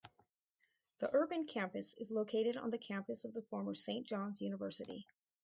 The 0.97 1.11
urban 1.13 1.45
campus 1.45 1.93
is 1.93 2.09
located 2.09 2.57
on 2.57 2.71
the 2.71 2.79
campus 2.79 3.23
of 3.23 3.35
the 3.35 3.43
former 3.43 3.75
Saint 3.75 4.07
John's 4.07 4.41
University. 4.41 5.05